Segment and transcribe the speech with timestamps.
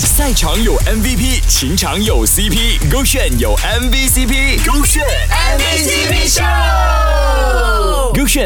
[0.00, 5.04] 赛场有 MVP，情场有 CP，勾选有 MVCp，勾选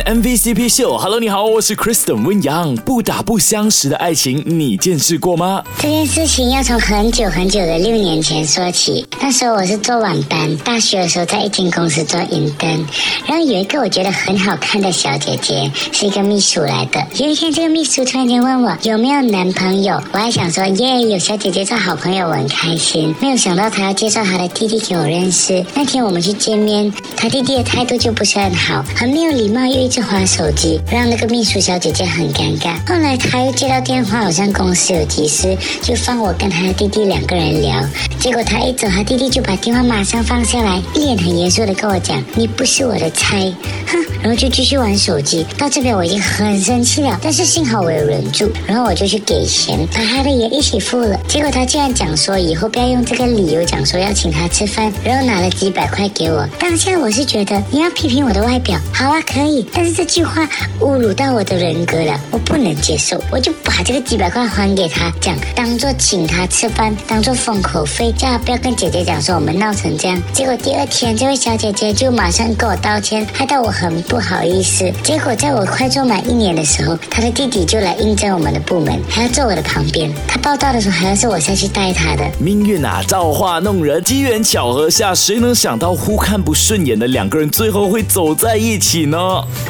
[0.00, 0.96] MVCp 秀。
[0.96, 2.74] Hello，你好，我是 Kristen 温阳。
[2.76, 5.62] 不打不相识的爱情，你见识过吗？
[5.78, 9.06] 这件事情要从很久很久的六年前说起。
[9.20, 12.86] 那时候我是做晚班，大学的时候在一间公司做银灯，
[13.26, 17.06] 然后有一个我觉得很好看的小姐姐，是一个秘书来的。
[17.16, 23.14] 有一天，这个秘书突然间问我有没有男朋友，我还想说耶，有小姐姐做好朋友，我很开心。
[23.20, 25.64] 没有想到她要介绍她的弟弟给我认识。
[25.74, 32.76] 那天我们去见面，她弟弟的态度就不是很好，很没有礼貌，又一直划手机，让那个秘书小姐姐很尴尬。
[32.88, 37.84] 后来她又接到电话，好像公司有急事，就放我跟她弟弟两个人聊。
[38.22, 43.52] 结果他一走，他弟弟就把电话马上放下来，一脸很严肃的跟我讲：“你不是我的菜。”
[43.88, 45.44] 哼，然后就继续玩手机。
[45.58, 51.18] 到这边我已经很生气了，但是幸好我有忍住，然后我就去给钱，把他的也一起付了。
[51.26, 56.48] 结果他竟然讲说以后不要用这个理由讲说要请他吃饭，然后拿了几百块给我。
[56.60, 60.48] 当下我是觉得你要批评我的外表，好啊可以，但是这句话
[60.78, 70.22] 侮辱到我的人格了，我不能接受，我就把这个几百块还给他，讲当做请他吃饭，当做封口费，叫他不要跟姐姐讲说我们闹成这样。
[70.32, 74.90] 结果第二天这位小姐姐就马上跟我道歉，害到我很不好意思。
[75.02, 80.12] 结果在我快做满一年的时候，她的弟弟就来应征我们的部门，还要坐我的旁边。
[80.26, 82.24] 他报道的时候还要是我下去带他的。
[82.38, 89.18] 命运啊，造化弄人，机缘巧合下，谁能想到互看不顺眼的两个人最后会走在一起呢？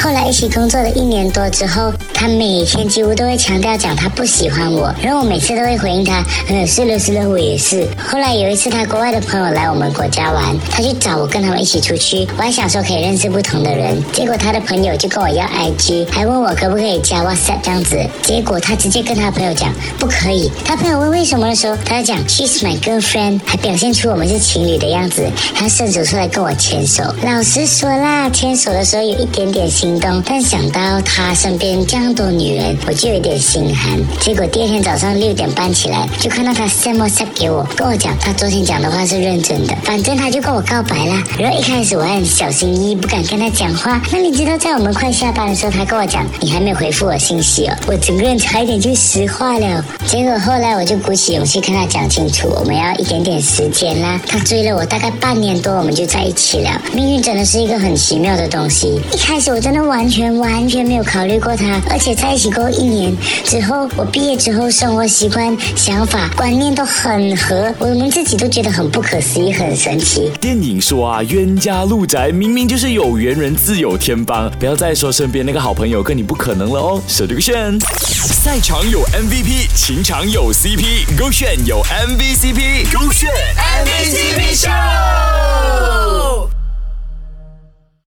[0.00, 7.86] 后来一起工作了一年多之后，他每天几乎都会强调讲他不喜欢我，然后我每次都会回应他，嗯，是了是了，我也是。
[7.98, 20.50] 后来有一次他国外的朋友来我们国家玩，他去找我跟他们一起出去，我还想说可以认识不同的人，结果他的朋友就跟我要 IG，还问我可不可以加 WhatsApp 这样子，结果他直接跟他朋友讲不可以。
[20.64, 27.02] 他朋友问为什么的时候，他就讲 She's my girlfriend，还表现出我们是情侣的样子，他伸手出来跟我牵手。
[27.22, 33.98] 老实说啦，牵手的时候有一点点心动，但想到他身边这样多女人，我就有点心寒。
[34.20, 41.22] 结果第二天早上六点半起来，就看到他 send WhatsApp 给我，跟我讲他昨天讲的话是认真的，反正他就跟我告白啦。
[41.38, 44.00] 然后一开始我还很小心翼翼，不敢跟他讲话。
[44.12, 49.84] 那你知道在我们快下班的时候，他跟我讲你还没有回复我信息哦，我整个人差一点就石化了。
[50.06, 54.20] 结果后来我就鼓起勇气跟他讲清楚，我们要一点点时间啦。
[54.26, 56.80] 他追了我大概半年多，我们就在一起了。
[56.92, 59.00] 命运真的是一个很奇妙的东西。
[59.12, 70.30] 一开始我真的完全完全没有考虑过他，而且在一起过一年之后，我毕业之后生活习惯、想法、观念都很合，我们自己都觉得很不可思议、很神奇。
[70.40, 77.02] 电影说啊，冤家路窄，明明就是有缘人自有天帮，不要再说身边那个好朋友跟你不可能了哦。
[77.08, 83.30] 手这个炫，赛场有 MVP，情场有 CP，勾选有 MVCp，勾选
[83.84, 85.07] MVCp。